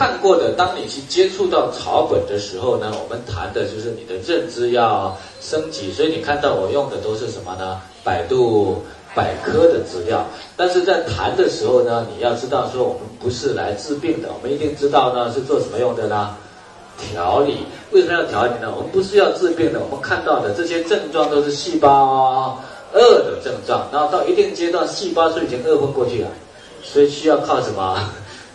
[0.00, 5.92] 看过的，当你去接触到草本的时候呢，我们谈的就是你的认知要升级。
[5.92, 7.78] 所以你看到我用的都是什么呢？
[8.02, 8.82] 百度
[9.14, 10.24] 百科的资料。
[10.56, 16.34] 但是在谈的时候呢，你要知道说，我们不是来治病的，我们一定知道呢是做什么用的呢？
[16.96, 17.58] 调理。
[17.90, 18.72] 为什么要调理呢？
[18.74, 22.58] 我们不是要治病的，我们看到的这些症状都是细胞
[22.94, 26.28] 饿的症状，然后到一定阶段，细胞是已经饿昏过去了，
[26.82, 28.00] 所以需要靠什么？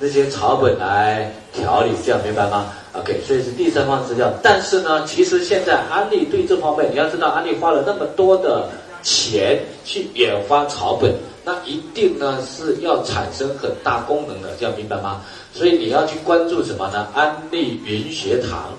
[0.00, 4.32] 那些草本来调理，这样明白吗？OK，所以是第三方资料。
[4.42, 8.68] 但是呢，其实现在安利对这方面，你要知道，安利花了那么多的
[9.02, 11.12] 钱去研发草本，
[11.44, 15.20] 那一定呢是要产生很大功能的，这样明白吗？
[15.52, 17.08] 所以你要去关注什么呢？
[17.14, 18.70] 安利云学堂。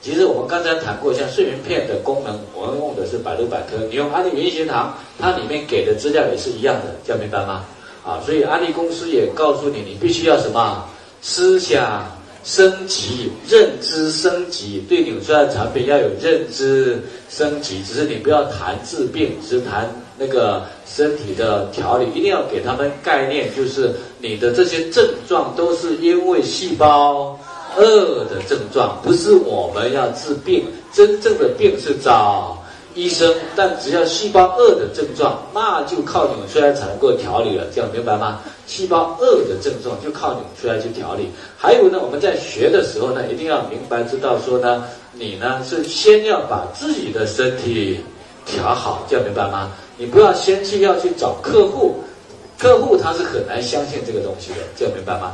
[0.00, 3.76] 其实我们刚才谈过，像睡眠片的功能，我们用的是百度百科。
[3.88, 7.64] 你用安利云学堂，它里面给的资料也是一样的，这样明白吗？
[8.04, 10.84] 啊，所以安利公司也告诉你，你必须要什么
[11.20, 12.04] 思想
[12.44, 17.00] 升级、认知升级，对纽崔莱产品要有认知
[17.30, 17.80] 升级。
[17.84, 27.38] 只是你不要谈治病，只谈那个身体的调理，一定要给他们概念，就是你的这些症状都是因为细胞
[27.76, 32.61] 恶的症状，不是我们要治病，真正的病是找。
[32.94, 38.40] 医生，但只要细胞恶的症状，那就靠纽崔莱才能够调理了，这样明白吗？
[38.66, 41.30] 细胞恶的症状就靠纽崔莱去调理。
[41.56, 48.00] 还有呢，我们在学的时候呢，一定要明白知道说呢，你呢是先要把自己的身体
[48.44, 49.70] 调好，这样明白吗？
[49.96, 51.96] 你不要先去要去找客户，
[52.58, 55.32] 客户他是很难相信这个东西的，这样明白吗？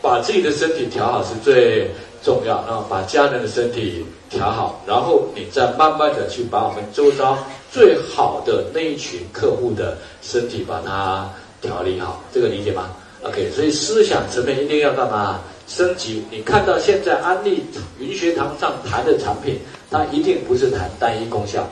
[0.00, 1.90] 把自己的身体调好是最
[2.22, 7.38] 重要，然后把家人的身体调好，然后你再慢慢的去把我们周遭
[7.70, 12.90] 最好的那一群客户的身体把它调理好，这个理解吗
[13.22, 15.40] ？OK，所以思想层面一定要干嘛？
[15.66, 16.24] 升级。
[16.30, 17.62] 你看到现在安利
[17.98, 19.58] 云学堂上谈的产品，
[19.90, 21.66] 它一定不是谈单一功效，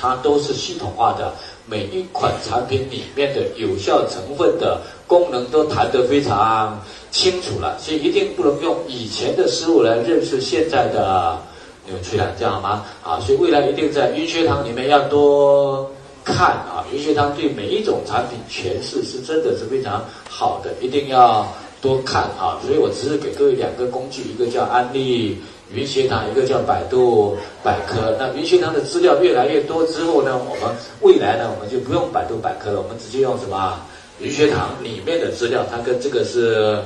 [0.00, 1.34] 它都是系统化的，
[1.70, 6.80] 每一款产品里面的有效成分的功能都谈得非常。
[7.12, 11.36] 清楚了，所以一定不能用以前的思路来认识现在的
[11.84, 12.84] 纽崔莱，这样好吗？
[13.02, 15.90] 啊，所以未来一定在云学堂里面要多
[16.24, 22.58] 看啊，云学堂对每一种产品诠释是真的是非常好的，一定要多看啊。
[22.64, 25.38] 所以我只是给各位两个工具，一个叫安利
[25.72, 28.16] 云学堂，一个叫百度百科。
[28.18, 33.80] 那云学堂的资料越来越多之后呢，我们未来呢，我们就不用百度百科了，我们直接用什么
[34.20, 36.78] 云学堂里面的资料，它跟这个是。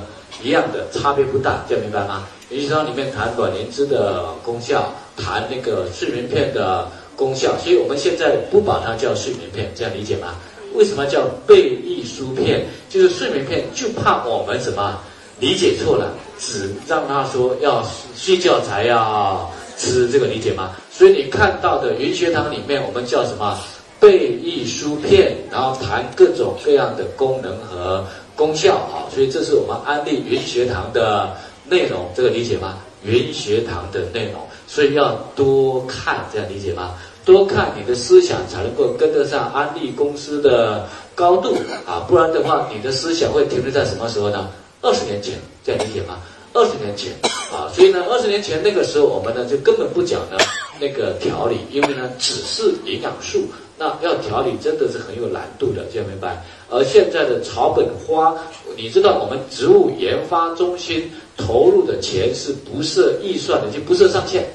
[0.43, 2.27] 一样的差别不大，这样明白吗？
[2.49, 10.35] 云学堂里面谈卵磷脂的功效，谈那个睡眠片的功效，所以我们现在不把它叫睡眠片，这样理解吗？
[10.75, 12.65] 为什么叫贝利舒片？
[12.89, 14.99] 就是睡眠片，就怕我们什么
[15.39, 17.83] 理解错了，只让他说要
[18.15, 20.71] 睡觉才要吃，这个理解吗？
[20.91, 23.57] 所以你看到的云学堂里面，我们叫什么
[23.99, 28.05] 贝利舒片，然后谈各种各样的功能和。
[28.37, 31.37] 功效好，所以这是我们安利云学堂的
[31.69, 32.79] 内容，这个理解吗？
[33.01, 36.95] 云学堂的内容，所以要多看，这样理解吗？
[37.25, 41.55] 多看你的思想才能够跟得上安利公司的高度
[41.85, 44.47] 啊，不然的话，你的思想会停留在什么时候呢？
[44.81, 46.19] 二十年前，这样理解吗？
[46.53, 47.11] 二十年前
[47.51, 50.37] 啊，所以呢，二十年前那个时候，我们呢就根本不讲呢
[50.79, 53.43] 那个调理，因为呢只是营养素。
[53.77, 56.41] 那要调理真的是很有难度的，这样明白？
[56.69, 58.33] 而现在的草本花，
[58.77, 64.45] 你知道我们植物研发中心投入的钱是不设预算的，就不设上限，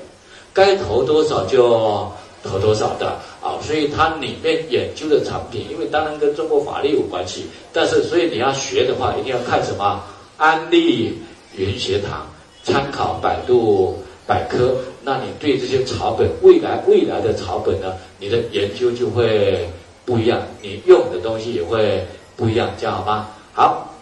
[0.54, 2.10] 该投多少就
[2.44, 3.58] 和多少的啊。
[3.62, 10.02] 所以它里面研究的产品，因为当然跟中国法律有关系，但是所以你要学的话，一定要看什么
[10.36, 11.18] 安利
[11.56, 12.26] 云学堂，
[12.62, 13.98] 参考百度。
[14.26, 17.94] 百科，那你对这些草本未来未来的草本呢？
[18.20, 19.68] 你的研究就会
[20.04, 22.06] 不一样，你用的东西也会
[22.36, 23.26] 不一样，这样好吗？
[23.52, 23.92] 好，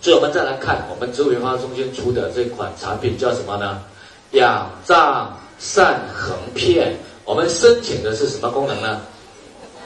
[0.00, 3.82] 所以我们再来看我们植物研发中心出的这款产品叫什么呢？
[4.30, 6.94] 氧藏散衡片。
[7.24, 9.00] 我们申请的是什么功能呢？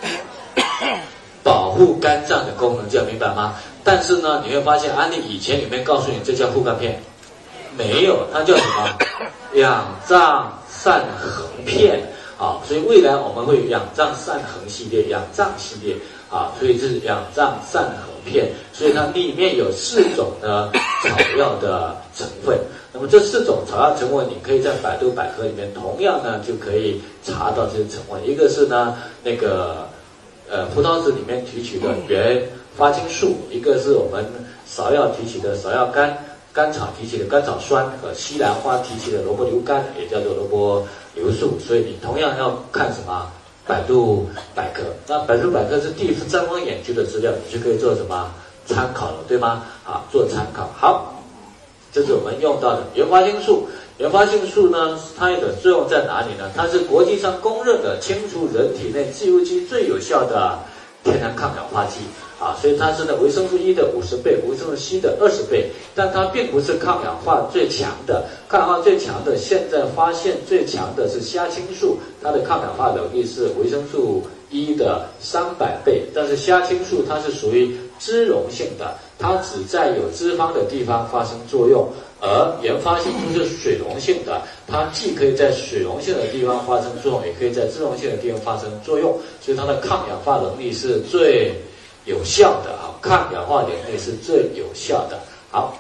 [1.42, 3.54] 保护肝脏的功能，这样明白吗？
[3.84, 7.00] 但是呢，你会发现安利以前有没有告诉你这叫护肝片，
[7.76, 8.88] 没有，它叫什么？
[9.54, 12.02] 养脏散衡片
[12.38, 15.96] 啊，所以未来我们会氧藏散衡系列、仰仗系列
[16.30, 20.70] 啊，所以这是仰仗散衡片，所以它里面有四种的
[21.02, 22.58] 草药的成分。
[22.92, 28.28] 那么这四种草药成分，你可以在百度百科里面同样呢就可以查到这些成分。
[28.28, 29.88] 一个是呢那个
[30.50, 32.42] 呃葡萄籽里面提取的原
[32.76, 34.24] 花青素，一个是我们
[34.70, 36.14] 芍药提取的芍药苷。
[36.56, 41.58] 甘草提起的甘草酸和西兰花提起的萝卜硫苷，也叫做萝卜硫素。
[41.60, 43.30] 所以你同样要看什么？
[43.66, 44.82] 百度百科。
[45.06, 48.32] 那百度百科是地方方研究的资料，你就可以做什么
[48.64, 49.64] 参考了，对吗？
[49.84, 50.70] 啊，做参考。
[50.74, 51.20] 好，
[51.92, 53.68] 这是我们用到的原发性素。
[53.98, 56.50] 原发性素呢，它的作用在哪里呢？
[56.56, 60.58] 它是国际上公认的清除人体内自由基最有效的
[61.04, 62.00] 天然抗氧化剂。
[62.38, 81.88] 啊，所以它是呢维生素 E 的五十倍，维生素 C 的二十倍，但它并不是抗氧化最强的，抗氧化最强的，现在发现最强的是虾青素，它的抗氧化能力是维生素 E 的三百倍，但是虾青素它是属于脂溶性的，它只在有脂肪的地方发生作用，
[82.20, 91.54] 而原发性素是水溶性的，它既可以在水溶性的地方发生作用，也可以在脂溶性的地方发生作用，所以它的抗氧化能力是最。
[92.06, 95.18] 有效的啊，抗氧化能力是最有效的。
[95.50, 95.76] 好，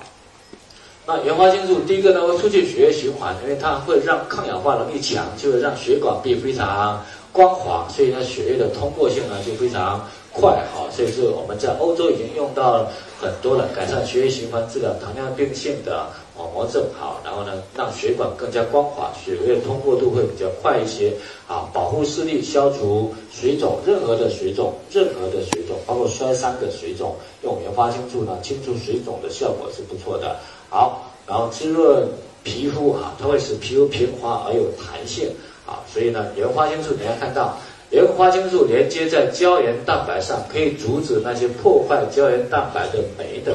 [1.06, 7.02] 那原发性素第一个呢会促进血液循环，因为它会让抗氧化能力强，就会让血管壁非常
[7.32, 10.64] 光滑，所以呢血液的通过性呢就非常快。
[10.74, 12.86] 好，所以是我们在欧洲已经用到
[13.20, 16.06] 很多了，改善血液循环，治疗糖尿病性的。
[16.38, 21.12] 网膜症好，然后呢，让血管更加光滑，血液通过度会比较快一些。
[21.48, 30.36] 啊，保护视力，消除水肿，任何的水肿，任何的水肿，包括摔伤的水肿，用原发性素呢，清除水肿的效果是不错的。
[30.68, 32.08] 好，然后滋润
[32.42, 35.30] 皮肤啊，它会使皮肤平滑而有弹性。
[35.66, 37.56] 啊，所以呢，原发性素你要看到，
[37.90, 43.52] 原发性素连接在胶原蛋白上，可以阻止那些破坏胶原蛋白的酶的。